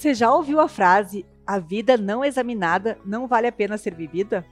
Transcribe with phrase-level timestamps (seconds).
[0.00, 4.46] Você já ouviu a frase: a vida não examinada não vale a pena ser vivida?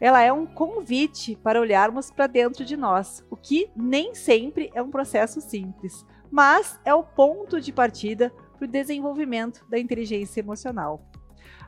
[0.00, 4.82] Ela é um convite para olharmos para dentro de nós, o que nem sempre é
[4.82, 11.00] um processo simples, mas é o ponto de partida para o desenvolvimento da inteligência emocional.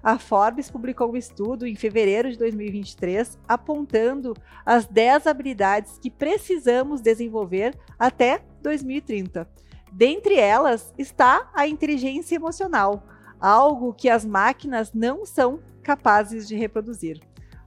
[0.03, 4.35] A Forbes publicou um estudo em fevereiro de 2023 apontando
[4.67, 9.49] as 10 habilidades que precisamos desenvolver até 2030.
[9.93, 13.05] Dentre elas está a inteligência emocional,
[13.41, 17.21] algo que as máquinas não são capazes de reproduzir.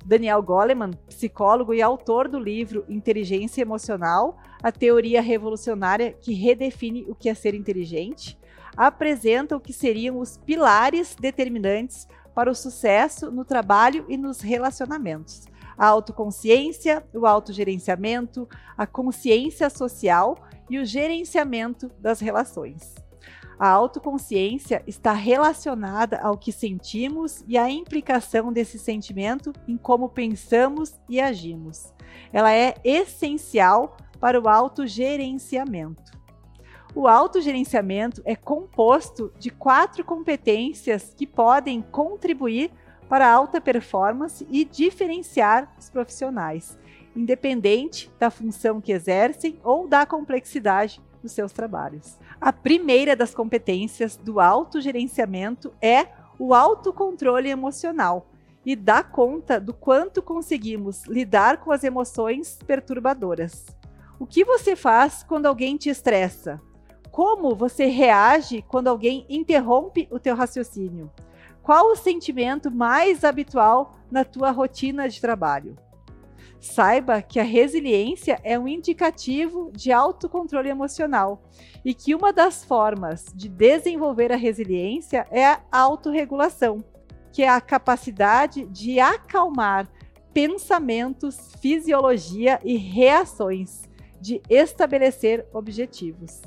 [0.06, 7.16] Daniel Goleman, psicólogo e autor do livro Inteligência Emocional, a teoria revolucionária que redefine o
[7.16, 8.38] que é ser inteligente,
[8.76, 15.44] apresenta o que seriam os pilares determinantes para o sucesso no trabalho e nos relacionamentos.
[15.78, 20.38] A autoconsciência, o autogerenciamento, a consciência social
[20.70, 23.03] e o gerenciamento das relações.
[23.64, 31.00] A autoconsciência está relacionada ao que sentimos e à implicação desse sentimento em como pensamos
[31.08, 31.94] e agimos.
[32.34, 36.12] Ela é essencial para o autogerenciamento.
[36.94, 42.70] O autogerenciamento é composto de quatro competências que podem contribuir
[43.08, 46.78] para a alta performance e diferenciar os profissionais,
[47.16, 52.20] independente da função que exercem ou da complexidade dos seus trabalhos.
[52.40, 56.08] A primeira das competências do autogerenciamento é
[56.38, 58.28] o autocontrole emocional
[58.66, 63.66] e dá conta do quanto conseguimos lidar com as emoções perturbadoras.
[64.20, 66.62] O que você faz quando alguém te estressa?
[67.12, 71.12] Como você reage quando alguém interrompe o teu raciocínio?
[71.62, 75.78] Qual o sentimento mais habitual na tua rotina de trabalho?
[76.64, 81.44] Saiba que a resiliência é um indicativo de autocontrole emocional
[81.84, 86.82] e que uma das formas de desenvolver a resiliência é a autorregulação,
[87.34, 89.90] que é a capacidade de acalmar
[90.34, 93.82] pensamentos, fisiologia e reações,
[94.22, 96.42] de estabelecer objetivos.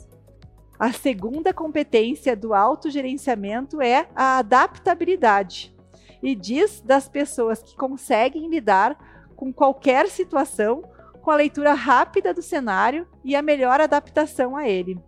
[0.78, 5.76] A segunda competência do autogerenciamento é a adaptabilidade
[6.22, 10.82] e diz das pessoas que conseguem lidar com qualquer situação
[11.20, 14.98] com a leitura rápida do cenário e a melhor adaptação a ele.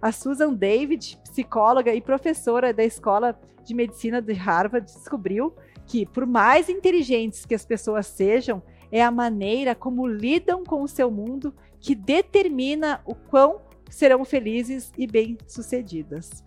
[0.00, 5.54] A Susan David, psicóloga e professora da Escola de Medicina de Harvard, descobriu
[5.86, 10.88] que, por mais inteligentes que as pessoas sejam, é a maneira como lidam com o
[10.88, 16.44] seu mundo que determina o quão serão felizes e bem-sucedidas.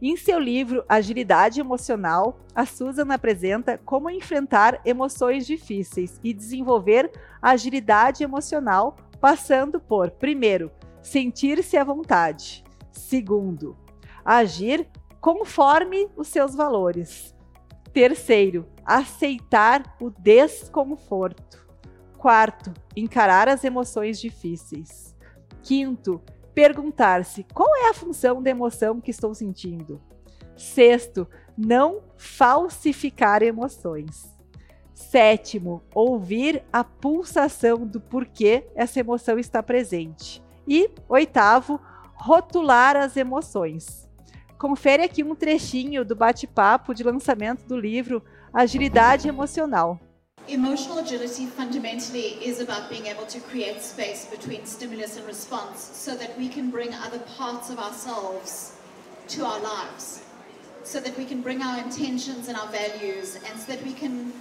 [0.00, 8.22] Em seu livro Agilidade Emocional, a Susan apresenta como enfrentar emoções difíceis e desenvolver agilidade
[8.22, 10.70] emocional, passando por, primeiro,
[11.00, 13.76] sentir-se à vontade, segundo,
[14.24, 14.86] agir
[15.18, 17.34] conforme os seus valores,
[17.92, 21.66] terceiro, aceitar o desconforto,
[22.18, 25.16] quarto, encarar as emoções difíceis,
[25.62, 26.20] quinto,
[26.56, 30.00] perguntar-se qual é a função da emoção que estou sentindo.
[30.56, 34.34] Sexto, não falsificar emoções.
[34.94, 40.42] Sétimo, ouvir a pulsação do porquê essa emoção está presente.
[40.66, 41.78] E oitavo,
[42.14, 44.08] rotular as emoções.
[44.58, 50.00] Confere aqui um trechinho do bate-papo de lançamento do livro Agilidade Emocional.
[50.48, 56.14] Emotional agility fundamentally is about being able to create space between stimulus and response so
[56.14, 58.76] that we can bring other parts of ourselves
[59.26, 60.22] to our lives.
[60.84, 64.32] So that we can bring our intentions and our values and so that we can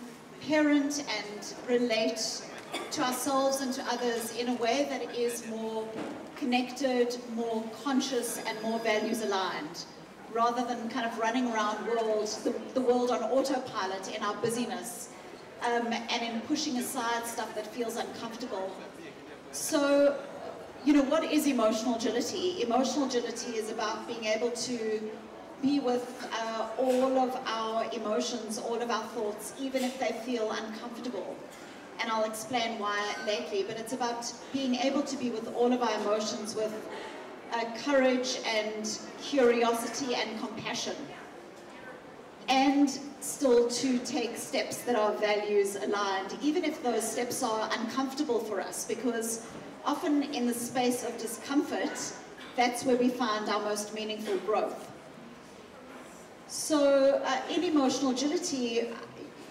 [0.47, 2.21] parent and relate
[2.91, 5.87] to ourselves and to others in a way that is more
[6.35, 9.85] connected, more conscious and more values aligned
[10.31, 15.09] rather than kind of running around world, the, the world on autopilot in our busyness
[15.65, 18.75] um, and in pushing aside stuff that feels uncomfortable.
[19.51, 20.17] So,
[20.83, 22.61] you know, what is emotional agility?
[22.61, 25.01] Emotional agility is about being able to
[25.61, 30.51] be with uh, all of our emotions, all of our thoughts, even if they feel
[30.51, 31.35] uncomfortable.
[31.99, 35.81] And I'll explain why lately, but it's about being able to be with all of
[35.81, 36.73] our emotions with
[37.53, 40.95] uh, courage and curiosity and compassion
[42.47, 48.39] and still to take steps that are values aligned, even if those steps are uncomfortable
[48.39, 49.45] for us, because
[49.83, 52.13] often in the space of discomfort,
[52.55, 54.91] that's where we find our most meaningful growth.
[56.47, 58.87] So uh, in emotional agility,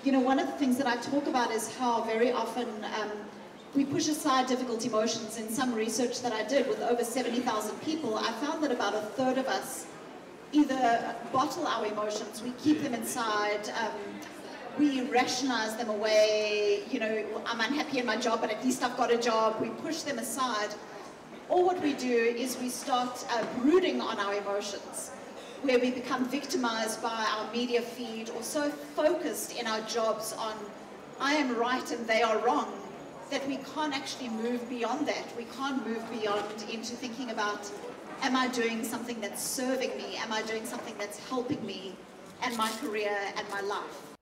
[0.05, 2.69] you know, one of the things that I talk about is how very often
[3.01, 3.11] um,
[3.75, 5.39] we push aside difficult emotions.
[5.39, 9.01] In some research that I did with over 70,000 people, I found that about a
[9.01, 9.87] third of us
[10.55, 13.93] either bottle our emotions, we keep them inside, um,
[14.79, 18.97] we rationalize them away, you know, I'm unhappy in my job, but at least I've
[18.97, 20.71] got a job, we push them aside.
[21.49, 25.11] Or what we do is we start uh, brooding on our emotions,
[25.63, 30.55] where we become victimized by our media feed or so focused in our jobs on
[31.21, 32.73] I am right and they are wrong
[33.31, 35.25] that we can't actually move beyond that.
[35.37, 37.71] We can't move beyond into thinking about
[38.23, 40.17] am I doing something that's serving me?
[40.23, 41.95] Am I doing something that's helping me
[42.43, 44.15] and my career and my life?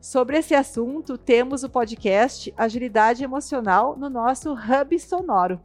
[0.00, 5.60] Sobre esse assunto, temos o podcast Agilidade Emocional no nosso Hub Sonoro.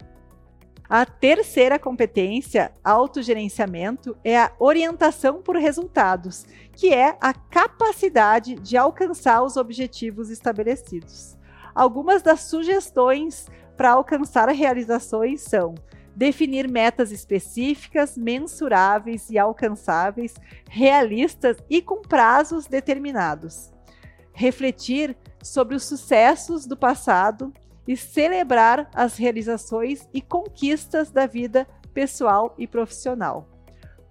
[0.88, 6.44] A terceira competência, autogerenciamento, é a orientação por resultados,
[6.76, 11.38] que é a capacidade de alcançar os objetivos estabelecidos.
[11.74, 15.74] Algumas das sugestões para alcançar realizações são
[16.14, 20.34] definir metas específicas, mensuráveis e alcançáveis,
[20.68, 23.72] realistas e com prazos determinados.
[24.32, 27.52] Refletir sobre os sucessos do passado
[27.86, 33.48] e celebrar as realizações e conquistas da vida pessoal e profissional.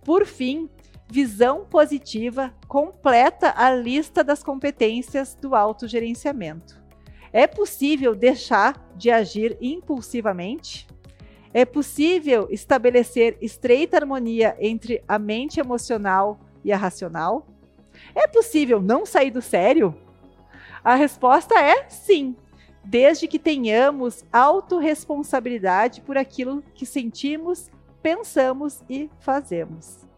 [0.03, 0.69] Por fim,
[1.09, 6.81] visão positiva completa a lista das competências do autogerenciamento.
[7.33, 10.87] É possível deixar de agir impulsivamente?
[11.53, 17.45] É possível estabelecer estreita harmonia entre a mente emocional e a racional?
[18.15, 19.95] É possível não sair do sério?
[20.83, 22.35] A resposta é sim,
[22.83, 27.69] desde que tenhamos autorresponsabilidade por aquilo que sentimos,
[28.01, 30.10] pensamos e fazemos.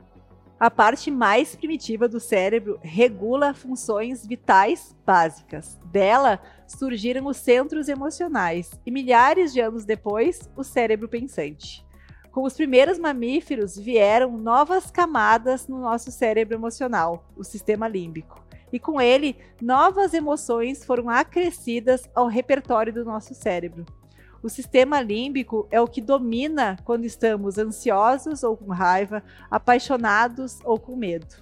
[0.63, 5.77] A parte mais primitiva do cérebro regula funções vitais básicas.
[5.91, 11.85] Dela surgiram os centros emocionais e milhares de anos depois, o cérebro pensante.
[12.31, 18.41] Com os primeiros mamíferos vieram novas camadas no nosso cérebro emocional, o sistema límbico.
[18.71, 23.85] E com ele, novas emoções foram acrescidas ao repertório do nosso cérebro.
[24.43, 30.77] O sistema límbico é o que domina quando estamos ansiosos ou com raiva, apaixonados ou
[30.77, 31.41] com medo.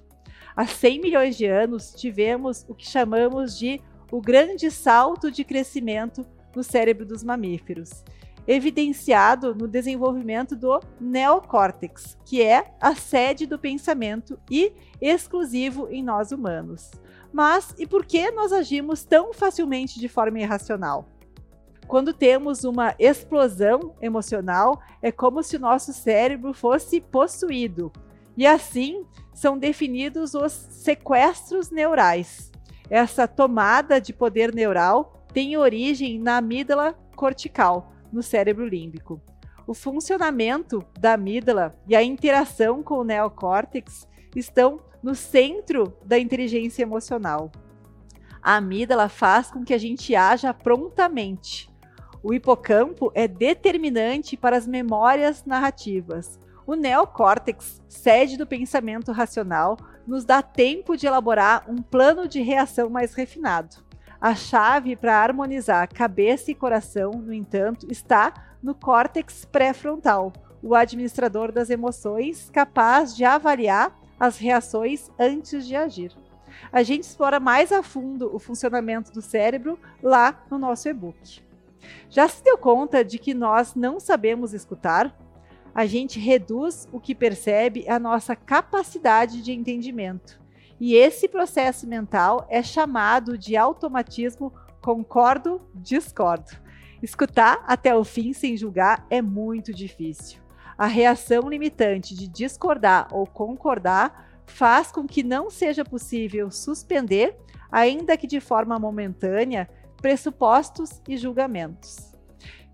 [0.56, 3.82] Há 100 milhões de anos, tivemos o que chamamos de
[4.12, 6.24] o grande salto de crescimento
[6.56, 8.04] no cérebro dos mamíferos,
[8.48, 16.32] evidenciado no desenvolvimento do neocórtex, que é a sede do pensamento e exclusivo em nós
[16.32, 16.92] humanos.
[17.34, 21.08] Mas e por que nós agimos tão facilmente de forma irracional?
[21.92, 27.92] Quando temos uma explosão emocional, é como se o nosso cérebro fosse possuído.
[28.38, 32.50] E assim são definidos os sequestros neurais.
[32.90, 39.22] Essa tomada de poder neural tem origem na amígdala cortical, no cérebro límbico.
[39.68, 46.84] O funcionamento da amígdala e a interação com o neocórtex estão no centro da inteligência
[46.84, 47.52] emocional.
[48.42, 51.70] A amígdala faz com que a gente haja prontamente,
[52.24, 56.40] o hipocampo é determinante para as memórias narrativas.
[56.68, 62.90] O neocórtex, sede do pensamento racional, nos dá tempo de elaborar um plano de reação
[62.90, 63.78] mais refinado.
[64.20, 71.52] A chave para harmonizar cabeça e coração, no entanto, está no córtex pré-frontal, o administrador
[71.52, 76.16] das emoções, capaz de avaliar as reações antes de agir.
[76.72, 81.42] A gente explora mais a fundo o funcionamento do cérebro lá no nosso e-book.
[82.10, 85.16] Já se deu conta de que nós não sabemos escutar?
[85.74, 90.42] A gente reduz o que percebe à nossa capacidade de entendimento.
[90.80, 96.52] E esse processo mental é chamado de automatismo concordo-discordo.
[97.02, 100.40] Escutar até o fim sem julgar é muito difícil.
[100.78, 107.38] A reação limitante de discordar ou concordar faz com que não seja possível suspender,
[107.72, 109.70] ainda que de forma momentânea,
[110.02, 112.12] pressupostos e julgamentos.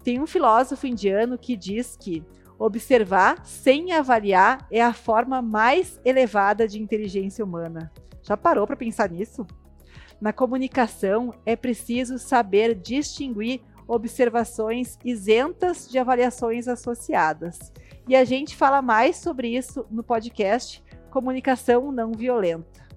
[0.03, 2.23] Tem um filósofo indiano que diz que
[2.57, 7.91] observar sem avaliar é a forma mais elevada de inteligência humana.
[8.23, 9.45] Já parou para pensar nisso?
[10.19, 17.71] Na comunicação é preciso saber distinguir observações isentas de avaliações associadas.
[18.07, 22.87] E a gente fala mais sobre isso no podcast Comunicação Não Violenta.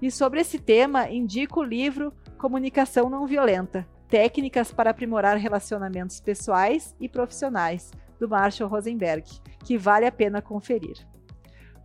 [0.00, 2.12] E sobre esse tema, indico o livro
[2.42, 9.30] Comunicação não violenta: técnicas para aprimorar relacionamentos pessoais e profissionais, do Marshall Rosenberg,
[9.64, 11.06] que vale a pena conferir.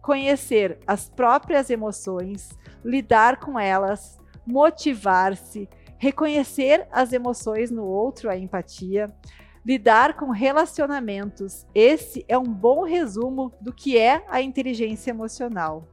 [0.02, 9.14] Conhecer as próprias emoções, lidar com elas, motivar-se, reconhecer as emoções no outro, a empatia,
[9.64, 11.68] lidar com relacionamentos.
[11.76, 15.88] Esse é um bom resumo do que é a inteligência emocional.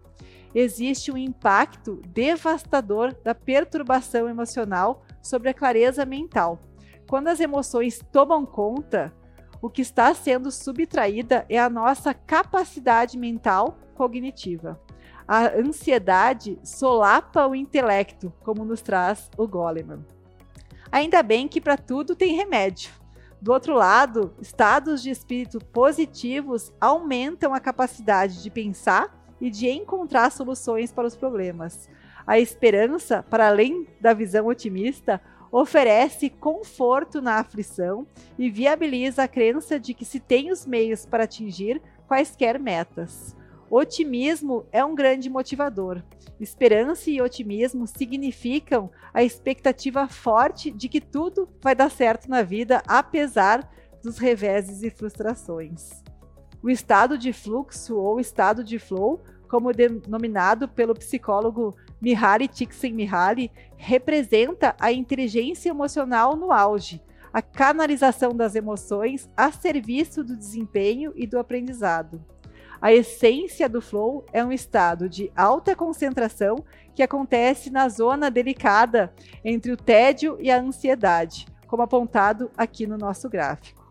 [0.55, 6.61] Existe um impacto devastador da perturbação emocional sobre a clareza mental.
[7.09, 9.13] Quando as emoções tomam conta,
[9.61, 14.81] o que está sendo subtraída é a nossa capacidade mental cognitiva.
[15.27, 20.05] A ansiedade solapa o intelecto, como nos traz o Goleman.
[20.93, 22.91] Ainda bem que para tudo tem remédio.
[23.41, 30.31] Do outro lado, estados de espírito positivos aumentam a capacidade de pensar e de encontrar
[30.31, 31.89] soluções para os problemas.
[32.27, 35.21] A esperança, para além da visão otimista,
[35.53, 38.07] oferece conforto na aflição
[38.39, 43.37] e viabiliza a crença de que se tem os meios para atingir quaisquer metas.
[43.71, 46.03] Otimismo é um grande motivador.
[46.39, 52.83] Esperança e otimismo significam a expectativa forte de que tudo vai dar certo na vida,
[52.87, 53.69] apesar
[54.03, 56.04] dos reveses e frustrações.
[56.65, 64.75] O estado de fluxo ou estado de flow, como denominado pelo psicólogo Mihaly Csikszentmihalyi, representa
[64.81, 71.39] a inteligência emocional no auge, a canalização das emoções a serviço do desempenho e do
[71.39, 72.25] aprendizado.
[72.81, 79.13] A essência do flow é um estado de alta concentração que acontece na zona delicada
[79.45, 83.84] entre o tédio e a ansiedade, como apontado aqui no nosso gráfico.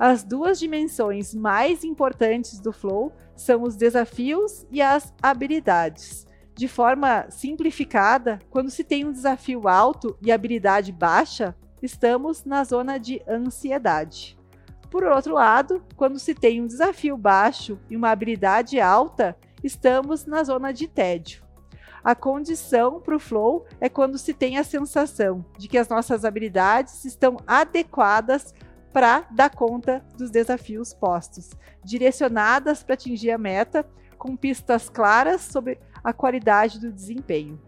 [0.00, 6.26] As duas dimensões mais importantes do flow são os desafios e as habilidades
[6.60, 12.98] de forma simplificada, quando se tem um desafio alto e habilidade baixa, estamos na zona
[12.98, 14.38] de ansiedade.
[14.90, 20.44] Por outro lado, quando se tem um desafio baixo e uma habilidade alta, estamos na
[20.44, 21.42] zona de tédio.
[22.04, 26.26] A condição para o flow é quando se tem a sensação de que as nossas
[26.26, 28.54] habilidades estão adequadas
[28.92, 31.50] para dar conta dos desafios postos,
[31.84, 33.86] direcionadas para atingir a meta,
[34.18, 37.60] com pistas claras sobre a qualidade do desempenho.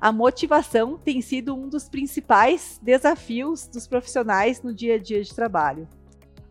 [0.00, 5.34] A motivação tem sido um dos principais desafios dos profissionais no dia a dia de
[5.34, 5.88] trabalho.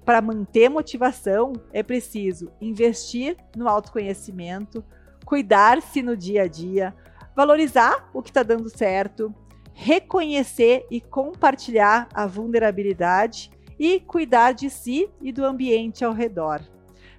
[0.04, 4.84] Para manter motivação, é preciso investir no autoconhecimento,
[5.25, 6.94] cuidar-se no dia a dia,
[7.36, 9.34] valorizar o que está dando certo,
[9.80, 16.62] reconhecer e compartilhar a vulnerabilidade e cuidar de si e do ambiente ao redor.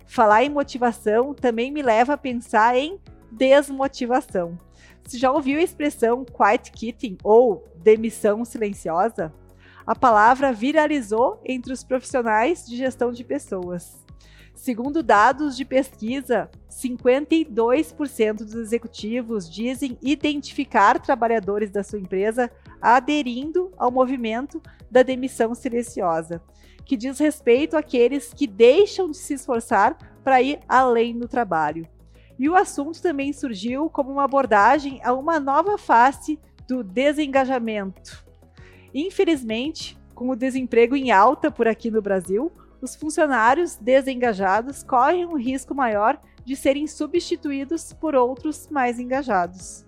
[0.04, 2.98] Falar em motivação também me leva a pensar em
[3.30, 4.58] desmotivação.
[5.04, 9.32] Você já ouviu a expressão quiet quitting ou demissão silenciosa?
[9.86, 14.04] A palavra viralizou entre os profissionais de gestão de pessoas.
[14.58, 22.50] Segundo dados de pesquisa, 52% dos executivos dizem identificar trabalhadores da sua empresa
[22.82, 24.60] aderindo ao movimento
[24.90, 26.42] da demissão silenciosa,
[26.84, 31.86] que diz respeito àqueles que deixam de se esforçar para ir além do trabalho.
[32.36, 36.36] E o assunto também surgiu como uma abordagem a uma nova face
[36.66, 38.26] do desengajamento.
[38.92, 45.36] Infelizmente, com o desemprego em alta por aqui no Brasil, os funcionários desengajados correm um
[45.36, 49.84] risco maior de serem substituídos por outros mais engajados.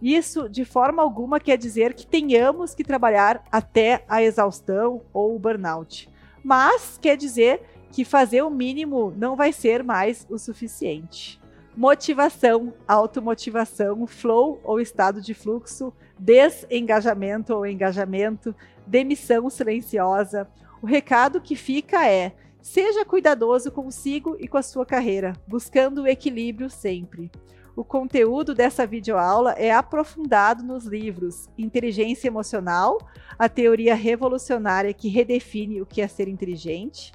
[0.00, 5.38] Isso, de forma alguma, quer dizer que tenhamos que trabalhar até a exaustão ou o
[5.38, 6.08] burnout,
[6.44, 11.40] mas quer dizer que fazer o mínimo não vai ser mais o suficiente
[11.76, 18.54] motivação, automotivação, flow ou estado de fluxo, desengajamento ou engajamento,
[18.86, 20.48] demissão silenciosa.
[20.82, 26.06] O recado que fica é: seja cuidadoso consigo e com a sua carreira, buscando o
[26.06, 27.30] equilíbrio sempre.
[27.76, 32.98] O conteúdo dessa videoaula é aprofundado nos livros Inteligência Emocional,
[33.38, 37.12] a teoria revolucionária que redefine o que é ser inteligente,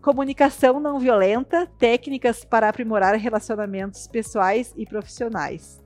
[0.00, 5.82] comunicação não violenta, técnicas para aprimorar relacionamentos pessoais e profissionais.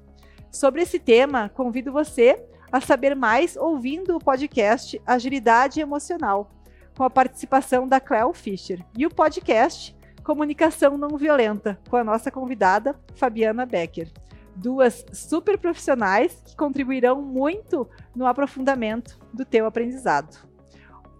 [0.50, 6.50] Sobre esse tema, convido você a saber mais ouvindo o podcast Agilidade Emocional,
[6.96, 12.30] com a participação da Cleo Fischer, e o podcast Comunicação Não Violenta, com a nossa
[12.30, 14.10] convidada Fabiana Becker.
[14.54, 20.46] Duas super profissionais que contribuirão muito no aprofundamento do teu aprendizado.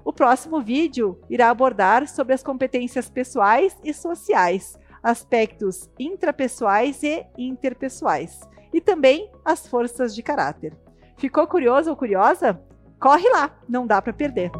[0.05, 8.41] O próximo vídeo irá abordar sobre as competências pessoais e sociais, aspectos intrapessoais e interpessoais,
[8.73, 10.76] e também as forças de caráter.
[11.17, 12.61] Ficou curioso ou curiosa?
[13.00, 14.50] Corre lá, não dá para perder.